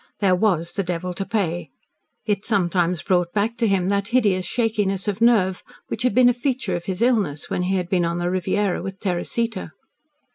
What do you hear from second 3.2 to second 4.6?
back to him that hideous